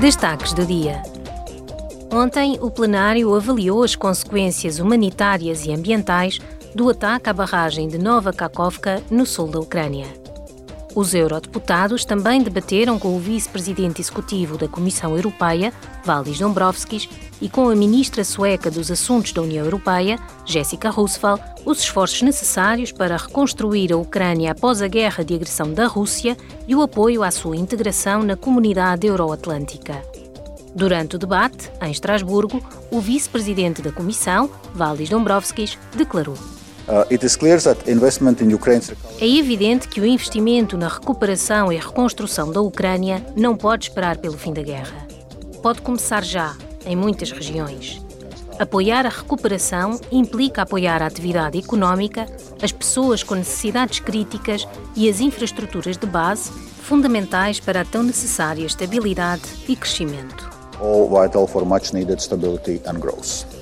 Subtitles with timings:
[0.00, 1.02] Destaques do dia.
[2.12, 6.40] Ontem, o plenário avaliou as consequências humanitárias e ambientais
[6.74, 10.23] do ataque à barragem de Nova Kakhovka, no sul da Ucrânia.
[10.94, 15.72] Os eurodeputados também debateram com o vice-presidente executivo da Comissão Europeia,
[16.04, 17.08] Valdis Dombrovskis,
[17.40, 22.92] e com a ministra sueca dos Assuntos da União Europeia, Jessica Roosevelt, os esforços necessários
[22.92, 26.36] para reconstruir a Ucrânia após a guerra de agressão da Rússia
[26.68, 30.00] e o apoio à sua integração na comunidade euroatlântica.
[30.76, 36.36] Durante o debate, em Estrasburgo, o vice-presidente da Comissão, Valdis Dombrovskis, declarou:
[39.20, 44.36] é evidente que o investimento na recuperação e reconstrução da Ucrânia não pode esperar pelo
[44.36, 45.06] fim da guerra.
[45.62, 48.02] Pode começar já, em muitas regiões.
[48.58, 52.26] Apoiar a recuperação implica apoiar a atividade económica,
[52.62, 58.64] as pessoas com necessidades críticas e as infraestruturas de base, fundamentais para a tão necessária
[58.64, 60.50] estabilidade e crescimento.
[60.80, 63.53] All vital for much needed stability and growth.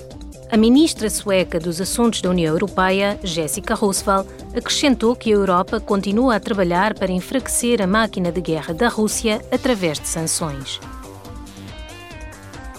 [0.52, 6.36] A ministra sueca dos Assuntos da União Europeia, Jessica Roosevelt, acrescentou que a Europa continua
[6.36, 10.78] a trabalhar para enfraquecer a máquina de guerra da Rússia através de sanções.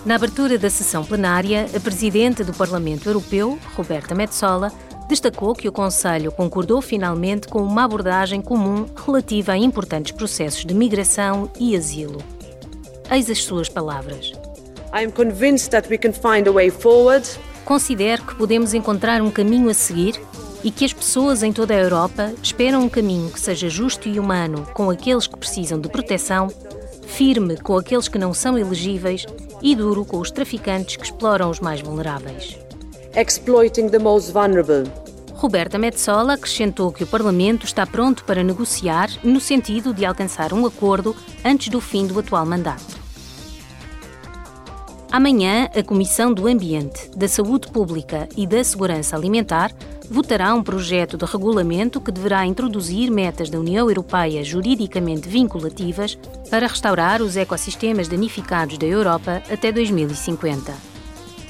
[0.05, 4.71] Na abertura da sessão plenária, a presidente do Parlamento Europeu, Roberta Metsola,
[5.09, 10.75] destacou que o Conselho concordou finalmente com uma abordagem comum relativa a importantes processos de
[10.75, 12.19] migração e asilo.
[13.09, 14.31] Eis as suas palavras.
[14.94, 17.27] I am convinced that we can find a way forward
[17.66, 20.19] Considero que podemos encontrar um caminho a seguir
[20.64, 24.19] e que as pessoas em toda a Europa esperam um caminho que seja justo e
[24.19, 26.47] humano com aqueles que precisam de proteção,
[27.08, 29.25] firme com aqueles que não são elegíveis
[29.61, 32.58] e duro com os traficantes que exploram os mais vulneráveis.
[33.16, 34.89] Exploiting the most vulnerable.
[35.34, 40.66] Roberta Metsola acrescentou que o Parlamento está pronto para negociar no sentido de alcançar um
[40.66, 42.92] acordo antes do fim do atual mandato.
[45.14, 49.72] Amanhã, a Comissão do Ambiente, da Saúde Pública e da Segurança Alimentar
[50.09, 56.18] votará um projeto de regulamento que deverá introduzir metas da União Europeia juridicamente vinculativas
[56.50, 60.73] para restaurar os ecossistemas danificados da Europa até 2050.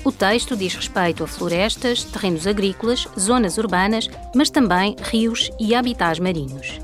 [0.04, 6.20] O texto diz respeito a florestas, terrenos agrícolas, zonas urbanas, mas também rios e habitats
[6.20, 6.82] marinhos.